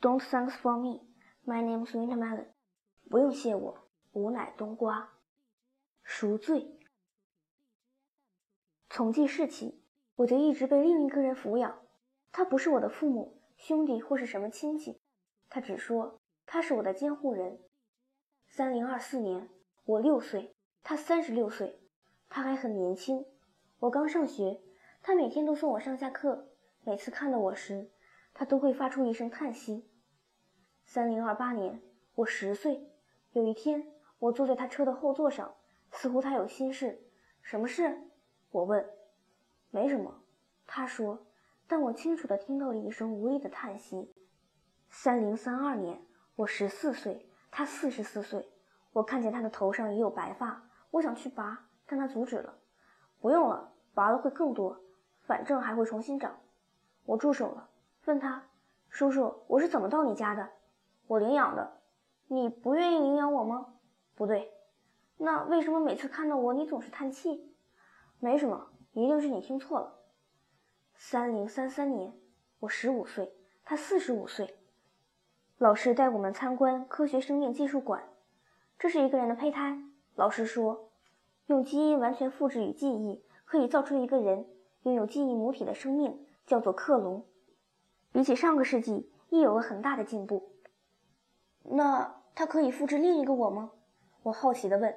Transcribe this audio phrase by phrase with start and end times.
[0.00, 1.00] Don't thanks for me.
[1.46, 2.48] My name's Wintermelon.
[3.08, 5.14] 不用谢我，吾乃冬瓜。
[6.02, 6.78] 赎罪。
[8.90, 9.82] 从记事起，
[10.16, 11.80] 我就一直被另一个人抚养。
[12.30, 15.00] 他不是我的父母、兄弟或是什么亲戚，
[15.48, 17.58] 他只说他是我的监护人。
[18.48, 19.48] 三零二四年，
[19.84, 21.80] 我六岁，他三十六岁，
[22.28, 23.24] 他还很年轻。
[23.78, 24.60] 我刚上学，
[25.00, 26.48] 他每天都送我上下课。
[26.84, 27.90] 每次看到我时，
[28.38, 29.88] 他都会发出一声叹息。
[30.84, 31.80] 三零二八年，
[32.16, 32.86] 我十岁。
[33.32, 35.54] 有一天，我坐在他车的后座上，
[35.90, 37.00] 似乎他有心事。
[37.40, 37.98] 什么事？
[38.50, 38.86] 我问。
[39.70, 40.22] 没什么，
[40.66, 41.26] 他说。
[41.66, 44.14] 但我清楚地听到了一声无力的叹息。
[44.90, 48.52] 三零三二年，我十四岁，他四十四岁。
[48.92, 52.58] 我看见他的头上也有白发，我想去拔，但他阻止了。
[53.18, 54.78] 不用了，拔了会更多，
[55.22, 56.38] 反正还会重新长。
[57.06, 57.70] 我住手了，
[58.06, 58.44] 问他
[58.88, 60.48] ：“叔叔，我是怎么到你家的？”
[61.08, 61.80] 我领养的。
[62.28, 63.74] 你不愿意领养我吗？
[64.14, 64.52] 不对。
[65.16, 67.52] 那为什么每次看到我，你总是叹气？
[68.20, 69.92] 没什么，一定是你听错了。
[70.94, 72.12] 三零三三年，
[72.60, 73.32] 我十五岁，
[73.64, 74.56] 他四十五岁。
[75.58, 78.08] 老师带我们参观科学生命技术馆。
[78.78, 79.82] 这是一个人的胚胎。
[80.14, 80.90] 老师说，
[81.46, 84.46] 用基因完全复制与记忆，可以造出一个人
[84.82, 87.24] 拥有记忆母体的生命，叫做克隆。
[88.16, 90.54] 比起上个世纪，亦有了很大的进步。
[91.62, 93.72] 那他可以复制另一个我吗？
[94.22, 94.96] 我好奇地问。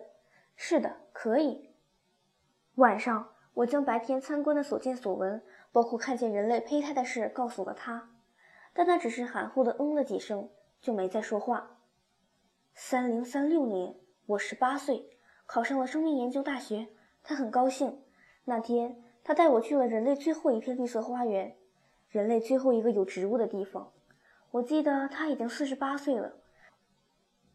[0.56, 1.70] 是的，可以。
[2.76, 8.10] 晚上，我将白天参观的所见所闻，包括看见人类胚胎的事，告诉了他，
[8.72, 11.82] 但他只是含糊地嗯了几声，就没再说话。
[12.74, 15.10] 三零三六年，我十八岁，
[15.46, 16.88] 考上了生命研究大学。
[17.22, 18.02] 他很高兴。
[18.46, 21.58] 那天，他带我去了人类最后一片绿色花园，
[22.10, 23.92] 人类最后一个有植物的地方。
[24.52, 26.34] 我记得他已经四十八岁了。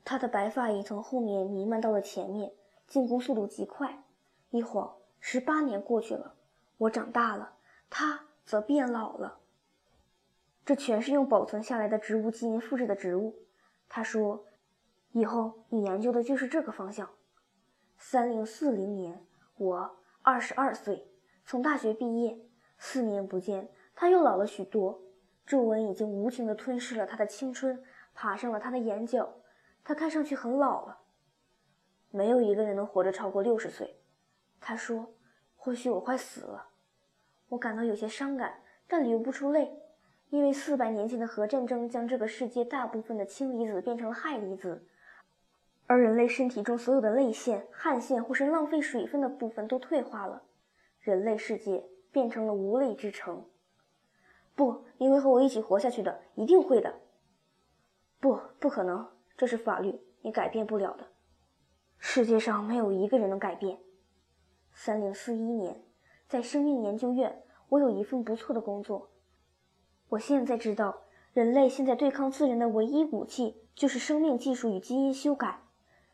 [0.05, 2.53] 他的白发已从后面弥漫到了前面，
[2.87, 4.05] 进攻速度极快。
[4.51, 6.35] 一晃，十八年过去了，
[6.79, 7.55] 我长大了，
[7.91, 9.39] 他则变老了。
[10.65, 13.35] 这全是用保存下来的植物基因复制的植物。
[13.89, 14.45] 他说
[15.13, 17.11] ：“以后你研究的就是这个方向。”
[17.99, 19.27] 三零四零年，
[19.57, 21.09] 我二十二岁，
[21.45, 22.39] 从大学毕业。
[22.77, 25.01] 四年不见，他又老了许多，
[25.47, 27.83] 皱纹已经无情地吞噬了他的青春，
[28.15, 29.37] 爬上了他的眼角。
[29.85, 30.99] 他看上去很老了，
[32.11, 33.97] 没有一个人能活着超过六十岁。
[34.61, 35.15] 他说
[35.57, 36.69] ：“或许我快死了。”
[37.51, 39.79] 我感到有些伤感，但流不出泪，
[40.31, 44.87] 因为四百年前的核战争将这个世界大部分的氢离子变成了氦离子，
[45.87, 50.43] 而人类身体中所有的泪腺、汗腺或是浪费水分的部分都退化了，
[51.01, 53.45] 人类世界变成了无泪之城。
[54.55, 56.95] 不，你会和我一起活下去的，一定会的。
[58.21, 59.09] 不，不可能。
[59.37, 61.09] 这是法律，你改变不了的。
[61.99, 63.79] 世界上没有一个人能改变。
[64.73, 65.83] 三零四一年，
[66.29, 69.11] 在生命研究院，我有一份不错的工作。
[70.11, 75.61] 我现在知道，人类现在对抗自然的唯一武器就是生命技术与基因修改。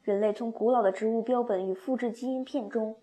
[0.02, 2.96] 人类从古老的植物标本与复制基因片中，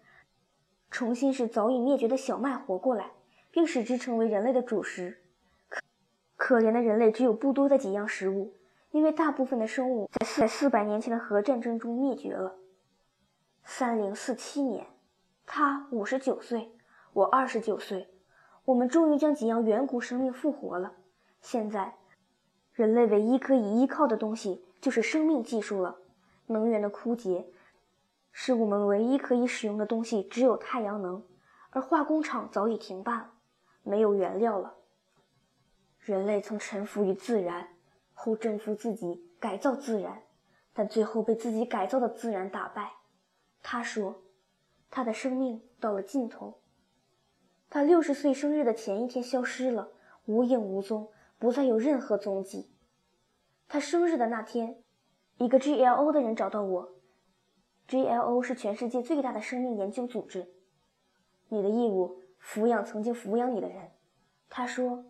[0.90, 3.12] 重新使早已灭绝的小麦活过来，
[3.52, 5.22] 并使之成为人类的主食。
[6.48, 8.54] 可怜的人类只有不多的几样食物。
[8.92, 12.56] 因为大部分的生物在四四百年前的核战争中灭绝了。
[13.66, 14.88] 三零四七年，
[15.46, 16.72] 他五十九岁，
[17.12, 18.08] 我二十九岁，
[18.64, 20.94] 我们终于将几样远古生命复活了。
[21.42, 21.96] 现在，
[22.72, 25.98] 人类唯一可以依靠的东西就是生命技术了。
[26.46, 27.46] 能源的枯竭，
[28.32, 31.22] 使我们唯一可以使用的东西只有太阳能，
[31.72, 33.32] 而化工厂早已停办，
[33.84, 34.76] 没有原料了。
[36.08, 37.68] 人类曾臣服于自然。
[38.20, 40.24] 后征服自己，改造自然，
[40.74, 42.94] 但最后被自己改造的自然打败。
[43.62, 44.24] 他说，
[44.90, 46.60] 他的生命到了尽头。
[47.70, 49.92] 他六十岁生日的前一天消失了，
[50.26, 52.72] 无影无踪，不再有任何踪迹。
[53.68, 54.82] 他生日的那天，
[55.38, 56.96] 一个 GLO 的人找到我。
[57.88, 60.52] GLO 是全世界最大的生命研究组织。
[61.50, 63.92] 你的义务，抚养曾经抚养你的人。
[64.50, 65.06] 他说，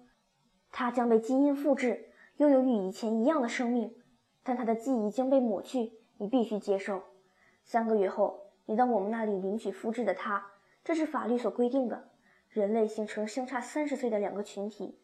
[0.80, 2.06] 他将被基因复制。
[2.36, 3.96] 拥有与以前一样的生命，
[4.44, 5.94] 但他的记忆将被抹去。
[6.20, 7.02] 你必须接受。
[7.64, 10.52] 三个月后，你到我们那里领取复制的他。
[10.84, 12.10] 这是法律所规定的。
[12.50, 15.00] 人类形成相差三十岁的两个群体，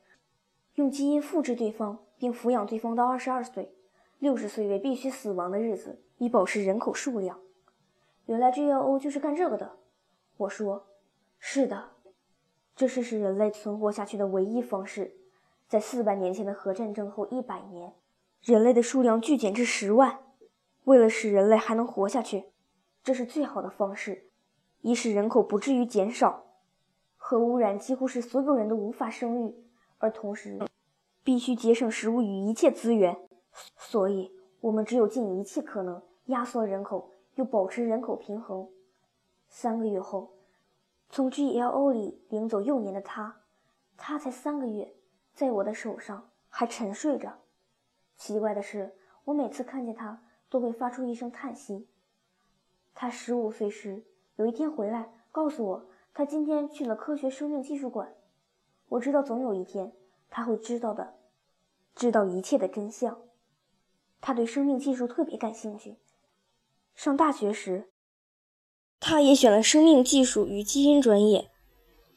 [0.76, 3.74] 用基因复制对方，并抚养对方到二十二岁。
[4.20, 7.40] 六十岁为必须死亡的日子，以保持人口数量。
[8.28, 9.80] 原来 GLO 就是干这个的。
[10.38, 10.86] 我说
[11.40, 11.94] ：“是的，
[12.76, 15.18] 这是使人类存活下去的唯一方式。”
[15.68, 17.94] 在四百年前的核战争后一百年，
[18.42, 20.20] 人类的数量剧减至十万。
[20.84, 22.52] 为了使人类还能活下去，
[23.04, 24.30] 这是最好的方式，
[24.82, 26.44] 以使人口不至于减少。
[27.16, 29.56] 核污染几乎使所有人都无法生育，
[29.98, 30.60] 而同时
[31.24, 33.18] 必须节省食物与一切资源。
[33.78, 38.68] 所以，我们只有尽一切可能压缩人口，又保持人口平衡。
[39.48, 40.34] 三个月后，
[41.10, 43.38] 从 GLO 里领走幼年的他，
[43.96, 44.94] 他才三个月，
[45.34, 47.40] 在我的手上还沉睡着。
[48.18, 48.96] 奇怪的是，
[49.26, 50.24] 我每次看见他。
[50.54, 51.88] 都会发出一声叹息。
[52.94, 58.14] 他十五岁时有一天回来，告诉我他今天去了科学生命技术馆。
[58.90, 59.94] 我知道总有一天
[60.30, 61.16] 他会知道的，
[61.96, 63.20] 知道一切的真相。
[64.22, 65.98] 他对生命技术特别感兴趣。
[66.94, 67.90] 上大学时，
[69.00, 71.50] 他也选了生命技术与基因专业。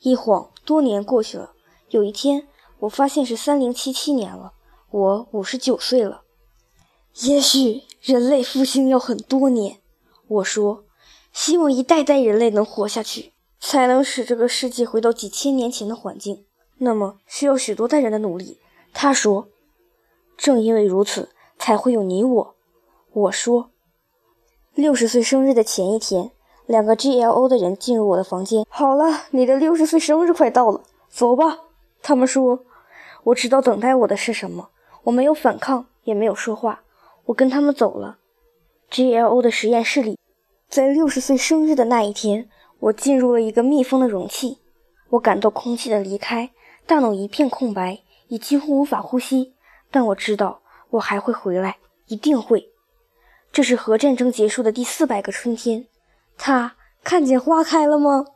[0.00, 1.54] 一晃多年过去了，
[1.88, 2.46] 有一天
[2.80, 4.52] 我发现是三零七七年了，
[4.90, 6.22] 我五十九岁了。
[7.22, 9.80] 也许人类复兴要很多年，
[10.28, 10.84] 我说，
[11.32, 16.44] 希望一代代人类能活下去，才能使这个世界回到几千年前的环境。
[16.78, 18.60] 那么需要许多代人的努力。
[18.92, 19.48] 他说，
[20.36, 22.54] 正因为如此，才会有你我。
[23.12, 23.70] 我说，
[24.74, 26.32] 六十岁生日的前一天，
[26.66, 28.66] 两个 GLO 的人进入我的房间。
[28.68, 31.60] 好了，你的六十岁生日快到了，走吧。
[32.06, 32.64] 他们说，
[33.24, 34.70] 我知道等待我的是什么。
[35.02, 36.82] 我没有反抗，也没有说话。
[37.24, 38.18] 我跟他们走了。
[38.92, 40.16] GLO 的实验室里，
[40.68, 42.48] 在六十岁生日的那一天，
[42.78, 44.58] 我进入了一个密封的容器。
[45.10, 46.52] 我感到空气的离开，
[46.86, 47.98] 大脑一片空白，
[48.28, 49.56] 已几乎无法呼吸。
[49.90, 50.60] 但我知道
[50.90, 52.70] 我还会回来，一定会。
[53.50, 55.88] 这是核战争结束的第四百个春天。
[56.38, 58.26] 他看见花开了吗？